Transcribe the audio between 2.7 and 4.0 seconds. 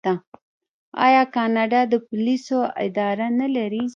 اداره نلري؟